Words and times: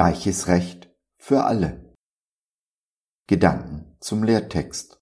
Gleiches 0.00 0.46
Recht 0.48 0.90
für 1.18 1.44
alle. 1.44 1.94
Gedanken 3.26 3.98
zum 4.00 4.22
Lehrtext. 4.22 4.98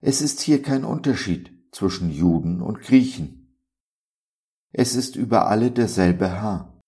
Es 0.00 0.22
ist 0.22 0.40
hier 0.40 0.62
kein 0.62 0.82
Unterschied 0.82 1.52
zwischen 1.72 2.10
Juden 2.10 2.62
und 2.62 2.80
Griechen. 2.80 3.54
Es 4.72 4.94
ist 4.94 5.16
über 5.16 5.48
alle 5.48 5.70
derselbe 5.70 6.30
Herr, 6.30 6.80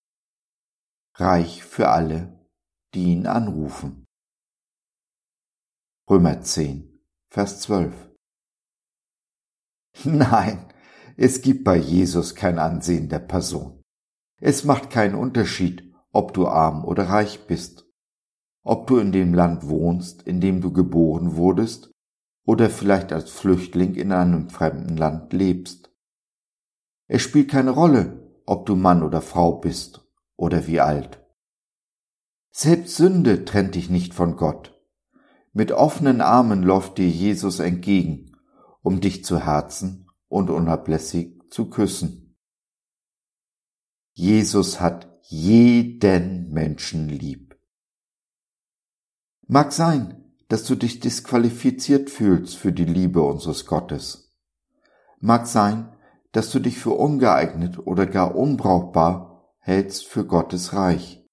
reich 1.17 1.63
für 1.63 1.91
alle, 1.91 2.49
die 2.95 3.13
ihn 3.13 3.27
anrufen. 3.27 4.07
Römer 6.09 6.41
10, 6.41 7.07
Vers 7.29 7.61
12. 7.61 7.93
Nein, 10.05 10.73
es 11.19 11.43
gibt 11.43 11.65
bei 11.65 11.77
Jesus 11.77 12.35
kein 12.35 12.59
Ansehen 12.59 13.11
der 13.11 13.19
Person. 13.19 13.83
Es 14.41 14.65
macht 14.65 14.89
keinen 14.89 15.17
Unterschied, 15.17 15.94
ob 16.15 16.33
du 16.33 16.47
arm 16.47 16.85
oder 16.85 17.09
reich 17.09 17.47
bist, 17.47 17.87
ob 18.63 18.87
du 18.87 18.99
in 18.99 19.13
dem 19.13 19.35
Land 19.35 19.69
wohnst, 19.69 20.23
in 20.23 20.41
dem 20.41 20.61
du 20.61 20.73
geboren 20.73 21.37
wurdest, 21.37 21.91
oder 22.47 22.71
vielleicht 22.71 23.13
als 23.13 23.31
Flüchtling 23.31 23.95
in 23.95 24.13
einem 24.13 24.49
fremden 24.49 24.97
Land 24.97 25.33
lebst. 25.33 25.91
Es 27.07 27.23
spielt 27.23 27.51
keine 27.51 27.71
Rolle, 27.71 28.41
ob 28.47 28.67
du 28.67 28.77
Mann 28.77 29.03
oder 29.03 29.21
Frau 29.21 29.59
bist 29.59 30.09
oder 30.37 30.67
wie 30.67 30.81
alt. 30.81 31.21
Selbst 32.51 32.97
Sünde 32.97 33.45
trennt 33.45 33.75
dich 33.75 33.91
nicht 33.91 34.15
von 34.15 34.37
Gott. 34.37 34.81
Mit 35.53 35.73
offenen 35.73 36.21
Armen 36.21 36.63
läuft 36.63 36.99
dir 36.99 37.09
Jesus 37.09 37.59
entgegen, 37.59 38.37
um 38.83 39.01
dich 39.01 39.25
zu 39.25 39.45
Herzen 39.45 40.09
und 40.29 40.51
unablässig 40.51 41.41
zu 41.51 41.71
küssen. 41.71 42.37
Jesus 44.13 44.81
hat 44.81 45.14
jeden 45.27 46.53
Menschen 46.53 47.09
lieb. 47.09 47.59
Mag 49.47 49.73
sein, 49.73 50.35
dass 50.49 50.65
du 50.65 50.75
dich 50.75 51.01
disqualifiziert 51.01 52.11
fühlst 52.11 52.57
für 52.57 52.73
die 52.73 52.85
Liebe 52.85 53.23
unseres 53.23 53.65
Gottes. 53.65 54.37
Mag 55.21 55.47
sein, 55.47 55.97
dass 56.33 56.51
du 56.51 56.59
dich 56.59 56.79
für 56.79 56.91
ungeeignet 56.91 57.79
oder 57.87 58.07
gar 58.07 58.35
unbrauchbar 58.35 59.55
hältst 59.61 60.07
für 60.07 60.27
Gottes 60.27 60.75
Reich. 60.75 61.27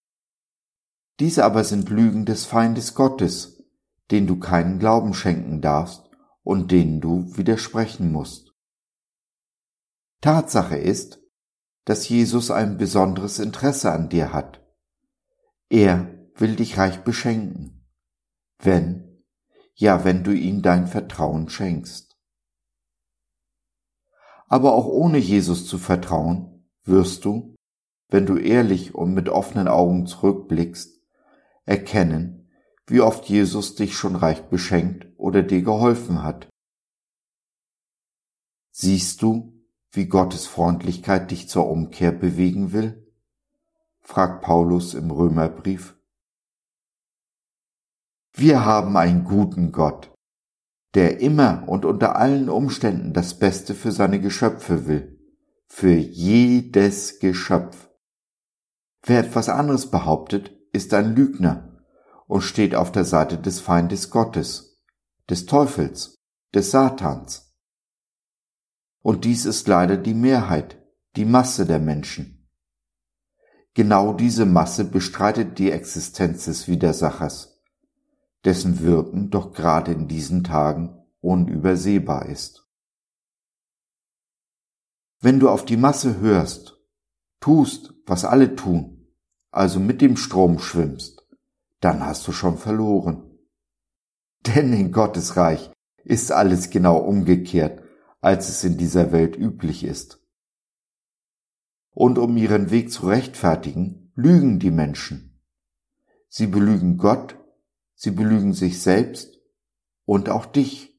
Diese 1.20 1.44
aber 1.44 1.66
sind 1.66 1.90
Lügen 1.90 2.26
des 2.26 2.46
Feindes 2.46 2.96
Gottes, 2.96 3.64
denen 4.10 4.28
du 4.28 4.40
keinen 4.40 4.80
Glauben 4.80 5.14
schenken 5.14 5.60
darfst 5.60 6.10
und 6.44 6.72
denen 6.72 7.02
du 7.02 7.36
widersprechen 7.36 8.12
musst. 8.12 8.54
Tatsache 10.22 10.78
ist, 10.78 11.21
dass 11.86 12.08
Jesus 12.08 12.52
ein 12.52 12.78
besonderes 12.78 13.40
Interesse 13.40 13.92
an 13.92 14.10
dir 14.10 14.34
hat. 14.34 14.62
Er 15.70 16.08
will 16.36 16.56
dich 16.56 16.78
reich 16.78 17.04
beschenken, 17.04 17.88
wenn, 18.60 19.24
ja, 19.76 20.04
wenn 20.04 20.24
du 20.24 20.32
ihm 20.32 20.62
dein 20.62 20.88
Vertrauen 20.88 21.50
schenkst. 21.50 22.18
Aber 24.48 24.74
auch 24.74 24.86
ohne 24.86 25.18
Jesus 25.18 25.66
zu 25.66 25.78
vertrauen, 25.78 26.68
wirst 26.84 27.26
du, 27.26 27.56
wenn 28.10 28.26
du 28.26 28.38
ehrlich 28.38 28.94
und 28.94 29.14
mit 29.14 29.30
offenen 29.30 29.68
Augen 29.68 30.06
zurückblickst, 30.06 31.00
erkennen, 31.66 32.50
wie 32.86 33.00
oft 33.00 33.26
Jesus 33.30 33.76
dich 33.76 33.96
schon 33.96 34.18
reich 34.18 34.42
beschenkt 34.50 35.08
oder 35.18 35.44
dir 35.44 35.62
geholfen 35.62 36.22
hat. 36.22 36.50
Siehst 38.72 39.22
du, 39.22 39.61
wie 39.92 40.08
Gottes 40.08 40.48
Freundlichkeit 40.48 41.32
dich 41.32 41.50
zur 41.50 41.70
Umkehr 41.70 42.12
bewegen 42.12 42.72
will? 42.72 43.14
fragt 44.02 44.42
Paulus 44.42 44.94
im 44.94 45.12
Römerbrief. 45.12 45.96
Wir 48.34 48.66
haben 48.66 48.96
einen 48.98 49.26
guten 49.26 49.72
Gott, 49.72 50.14
der 50.96 51.20
immer 51.20 51.68
und 51.68 51.86
unter 51.86 52.16
allen 52.16 52.50
Umständen 52.50 53.14
das 53.14 53.38
Beste 53.38 53.76
für 53.76 53.92
seine 53.92 54.20
Geschöpfe 54.20 54.88
will, 54.88 55.20
für 55.68 55.94
jedes 55.94 57.20
Geschöpf. 57.20 57.90
Wer 59.04 59.20
etwas 59.20 59.50
anderes 59.50 59.92
behauptet, 59.92 60.52
ist 60.72 60.94
ein 60.94 61.16
Lügner 61.16 61.84
und 62.28 62.42
steht 62.42 62.76
auf 62.76 62.92
der 62.92 63.06
Seite 63.06 63.38
des 63.38 63.60
Feindes 63.60 64.10
Gottes, 64.10 64.82
des 65.30 65.46
Teufels, 65.46 66.16
des 66.54 66.72
Satans. 66.72 67.51
Und 69.02 69.26
dies 69.26 69.46
ist 69.46 69.68
leider 69.68 69.98
die 69.98 70.14
Mehrheit, 70.14 70.80
die 71.16 71.26
Masse 71.26 71.66
der 71.66 71.80
Menschen. 71.80 72.48
Genau 73.74 74.14
diese 74.14 74.46
Masse 74.46 74.86
bestreitet 74.86 75.58
die 75.58 75.72
Existenz 75.72 76.46
des 76.46 76.68
Widersachers, 76.68 77.62
dessen 78.44 78.82
Wirken 78.82 79.30
doch 79.30 79.54
gerade 79.54 79.92
in 79.92 80.08
diesen 80.08 80.44
Tagen 80.44 81.04
unübersehbar 81.22 82.28
ist. 82.28 82.68
Wenn 85.20 85.40
du 85.40 85.50
auf 85.50 85.66
die 85.66 85.78
Masse 85.78 86.20
hörst, 86.20 86.80
tust, 87.40 87.94
was 88.06 88.26
alle 88.26 88.56
tun, 88.56 89.08
also 89.52 89.80
mit 89.80 90.02
dem 90.02 90.18
Strom 90.18 90.60
schwimmst, 90.60 91.28
dann 91.80 92.06
hast 92.06 92.28
du 92.28 92.32
schon 92.32 92.58
verloren. 92.58 93.40
Denn 94.48 94.74
in 94.74 94.92
Gottes 94.92 95.38
Reich 95.38 95.72
ist 96.04 96.32
alles 96.32 96.72
genau 96.72 96.98
umgekehrt 96.98 97.82
als 98.22 98.50
es 98.50 98.64
in 98.64 98.78
dieser 98.78 99.12
Welt 99.12 99.36
üblich 99.36 99.84
ist. 99.84 100.20
Und 101.90 102.18
um 102.18 102.38
ihren 102.38 102.72
Weg 102.72 102.92
zu 102.92 103.08
rechtfertigen, 103.08 104.12
lügen 104.16 104.60
die 104.60 104.72
Menschen. 104.72 105.42
Sie 106.30 106.48
belügen 106.48 106.98
Gott, 106.98 107.36
sie 107.96 108.12
belügen 108.12 108.54
sich 108.54 108.82
selbst 108.82 109.40
und 110.06 110.30
auch 110.30 110.46
dich. 110.46 110.98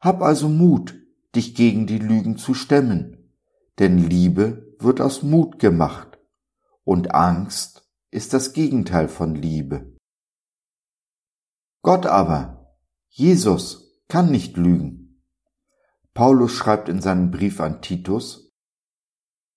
Hab 0.00 0.22
also 0.22 0.48
Mut, 0.48 0.94
dich 1.34 1.54
gegen 1.54 1.86
die 1.86 1.98
Lügen 1.98 2.38
zu 2.38 2.54
stemmen, 2.54 3.32
denn 3.78 3.98
Liebe 3.98 4.74
wird 4.80 5.00
aus 5.00 5.22
Mut 5.22 5.58
gemacht 5.58 6.18
und 6.84 7.14
Angst 7.14 7.88
ist 8.10 8.32
das 8.32 8.52
Gegenteil 8.52 9.08
von 9.08 9.34
Liebe. 9.34 9.96
Gott 11.82 12.06
aber, 12.06 12.76
Jesus, 13.08 14.02
kann 14.08 14.30
nicht 14.30 14.56
lügen. 14.56 15.05
Paulus 16.16 16.54
schreibt 16.54 16.88
in 16.88 17.02
seinem 17.02 17.30
Brief 17.30 17.60
an 17.60 17.82
Titus, 17.82 18.50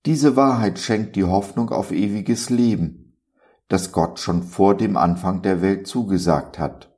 diese 0.06 0.36
Wahrheit 0.36 0.78
schenkt 0.78 1.16
die 1.16 1.24
Hoffnung 1.24 1.70
auf 1.70 1.94
ewiges 1.94 2.50
Leben, 2.50 3.18
das 3.70 3.94
Gott 3.94 4.20
schon 4.20 4.44
vor 4.44 4.75
dem 4.75 4.97
Anfang 4.97 5.42
der 5.42 5.62
Welt 5.62 5.88
zugesagt 5.88 6.59
hat. 6.59 6.94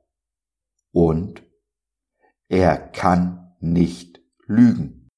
Und 0.90 1.44
er 2.48 2.76
kann 2.76 3.54
nicht 3.60 4.20
lügen. 4.46 5.08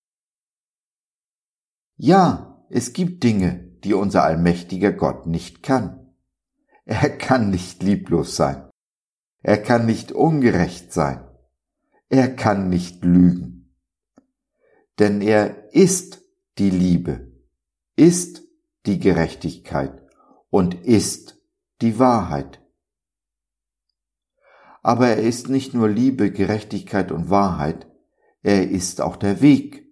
Ja, 1.97 2.63
es 2.69 2.93
gibt 2.93 3.25
Dinge, 3.25 3.79
die 3.83 3.95
unser 3.95 4.25
allmächtiger 4.25 4.93
Gott 4.93 5.27
nicht 5.27 5.63
kann. 5.63 6.15
Er 6.85 7.17
kann 7.17 7.49
nicht 7.49 7.83
lieblos 7.83 8.37
sein. 8.37 8.69
Er 9.43 9.57
kann 9.57 9.87
nicht 9.87 10.13
ungerecht 10.13 10.93
sein. 10.93 11.27
Er 12.11 12.29
kann 12.37 12.69
nicht 12.69 13.03
lügen 13.07 13.54
denn 14.99 15.21
er 15.21 15.73
ist 15.73 16.25
die 16.59 16.71
Liebe, 16.71 17.33
ist 17.97 18.43
die 18.87 18.99
Gerechtigkeit 18.99 20.03
und 20.51 20.75
ist 20.75 21.41
die 21.81 21.99
Wahrheit. 21.99 22.61
Aber 24.83 25.09
er 25.09 25.23
ist 25.23 25.49
nicht 25.49 25.75
nur 25.75 25.89
Liebe, 25.89 26.31
Gerechtigkeit 26.31 27.11
und 27.11 27.31
Wahrheit, 27.31 27.91
er 28.43 28.71
ist 28.71 29.01
auch 29.01 29.17
der 29.17 29.41
Weg, 29.41 29.87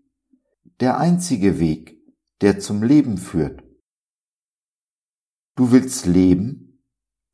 der 0.80 0.98
einzige 0.98 1.58
Weg, 1.58 1.98
der 2.42 2.60
zum 2.60 2.82
Leben 2.82 3.16
führt. 3.16 3.62
Du 5.54 5.72
willst 5.72 6.06
leben, 6.06 6.84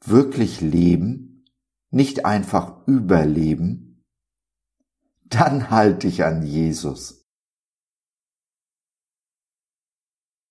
wirklich 0.05 0.61
leben, 0.61 1.45
nicht 1.91 2.25
einfach 2.25 2.87
überleben? 2.87 4.05
Dann 5.25 5.71
halt 5.71 6.05
dich 6.05 6.25
an 6.25 6.43
Jesus. 6.43 7.18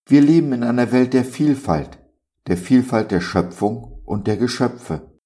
Wir 0.10 0.22
leben 0.22 0.54
in 0.54 0.64
einer 0.64 0.94
Welt 0.94 1.14
der 1.14 1.26
Vielfalt, 1.26 2.00
der 2.48 2.56
Vielfalt 2.56 3.12
der 3.12 3.20
Schöpfung 3.20 4.02
und 4.06 4.26
der 4.26 4.38
Geschöpfe. 4.38 5.20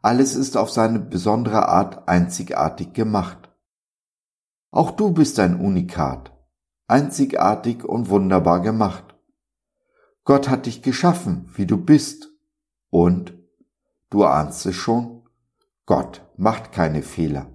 Alles 0.00 0.36
ist 0.36 0.56
auf 0.56 0.70
seine 0.70 1.00
besondere 1.00 1.66
Art 1.66 2.06
einzigartig 2.06 2.92
gemacht. 2.92 3.50
Auch 4.70 4.92
du 4.92 5.12
bist 5.12 5.40
ein 5.40 5.58
Unikat, 5.58 6.32
einzigartig 6.86 7.84
und 7.84 8.10
wunderbar 8.10 8.60
gemacht. 8.60 9.16
Gott 10.22 10.48
hat 10.48 10.66
dich 10.66 10.80
geschaffen, 10.82 11.50
wie 11.56 11.66
du 11.66 11.76
bist. 11.76 12.30
Und, 12.90 13.36
du 14.08 14.24
ahnst 14.24 14.66
es 14.66 14.76
schon, 14.76 15.28
Gott 15.84 16.24
macht 16.36 16.70
keine 16.70 17.02
Fehler. 17.02 17.52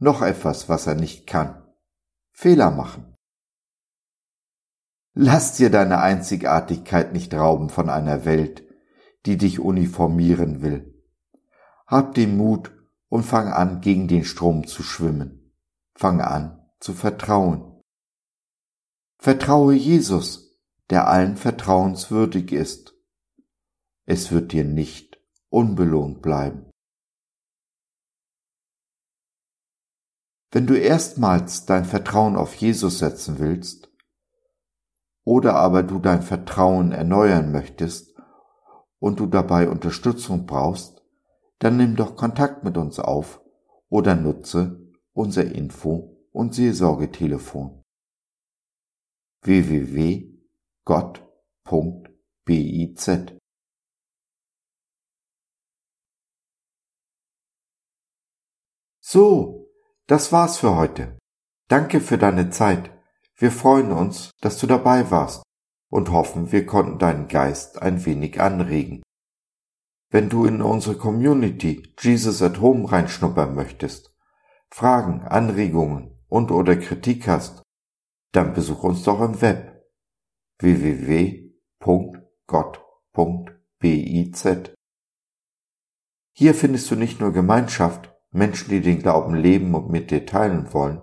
Noch 0.00 0.22
etwas, 0.22 0.68
was 0.68 0.88
er 0.88 0.96
nicht 0.96 1.28
kann. 1.28 1.62
Fehler 2.32 2.72
machen. 2.72 3.14
Lass 5.14 5.56
dir 5.56 5.70
deine 5.70 6.00
Einzigartigkeit 6.00 7.12
nicht 7.12 7.34
rauben 7.34 7.70
von 7.70 7.88
einer 7.90 8.24
Welt, 8.24 8.64
die 9.26 9.36
dich 9.36 9.60
uniformieren 9.60 10.62
will. 10.62 10.94
Hab 11.86 12.14
den 12.14 12.36
Mut 12.36 12.72
und 13.08 13.24
fang 13.24 13.48
an, 13.48 13.80
gegen 13.80 14.08
den 14.08 14.24
Strom 14.24 14.66
zu 14.66 14.82
schwimmen. 14.82 15.52
Fang 15.94 16.20
an 16.20 16.70
zu 16.80 16.92
vertrauen. 16.92 17.82
Vertraue 19.18 19.74
Jesus, 19.74 20.58
der 20.90 21.08
allen 21.08 21.36
vertrauenswürdig 21.36 22.52
ist. 22.52 22.94
Es 24.06 24.30
wird 24.30 24.52
dir 24.52 24.64
nicht 24.64 25.20
unbelohnt 25.48 26.22
bleiben. 26.22 26.70
Wenn 30.50 30.66
du 30.66 30.78
erstmals 30.78 31.66
dein 31.66 31.84
Vertrauen 31.84 32.36
auf 32.36 32.54
Jesus 32.54 33.00
setzen 33.00 33.38
willst, 33.38 33.87
oder 35.28 35.56
aber 35.56 35.82
du 35.82 35.98
dein 35.98 36.22
Vertrauen 36.22 36.90
erneuern 36.90 37.52
möchtest 37.52 38.16
und 38.98 39.20
du 39.20 39.26
dabei 39.26 39.68
Unterstützung 39.68 40.46
brauchst, 40.46 41.04
dann 41.58 41.76
nimm 41.76 41.96
doch 41.96 42.16
Kontakt 42.16 42.64
mit 42.64 42.78
uns 42.78 42.98
auf 42.98 43.42
oder 43.90 44.14
nutze 44.14 44.90
unser 45.12 45.44
Info- 45.44 46.16
und 46.32 46.54
Seelsorgetelefon 46.54 47.84
www.gott.biz 49.42 50.30
So, 59.00 59.70
das 60.06 60.32
war's 60.32 60.56
für 60.56 60.74
heute. 60.74 61.18
Danke 61.68 62.00
für 62.00 62.16
deine 62.16 62.48
Zeit. 62.48 62.97
Wir 63.40 63.52
freuen 63.52 63.92
uns, 63.92 64.32
dass 64.40 64.58
du 64.58 64.66
dabei 64.66 65.12
warst 65.12 65.44
und 65.90 66.10
hoffen, 66.10 66.50
wir 66.50 66.66
konnten 66.66 66.98
deinen 66.98 67.28
Geist 67.28 67.80
ein 67.80 68.04
wenig 68.04 68.40
anregen. 68.40 69.00
Wenn 70.10 70.28
du 70.28 70.44
in 70.44 70.60
unsere 70.60 70.96
Community 70.96 71.94
Jesus 72.00 72.42
at 72.42 72.60
Home 72.60 72.90
reinschnuppern 72.90 73.54
möchtest, 73.54 74.12
Fragen, 74.70 75.22
Anregungen 75.22 76.18
und 76.28 76.50
oder 76.50 76.74
Kritik 76.76 77.28
hast, 77.28 77.62
dann 78.32 78.54
besuch 78.54 78.82
uns 78.82 79.04
doch 79.04 79.20
im 79.20 79.40
Web 79.40 79.84
www.gott.biz. 80.58 81.48
Hier 86.32 86.54
findest 86.54 86.90
du 86.90 86.96
nicht 86.96 87.20
nur 87.20 87.32
Gemeinschaft, 87.32 88.12
Menschen, 88.30 88.70
die 88.70 88.80
den 88.80 88.98
Glauben 88.98 89.34
leben 89.34 89.74
und 89.74 89.90
mit 89.90 90.10
dir 90.10 90.26
teilen 90.26 90.72
wollen, 90.72 91.02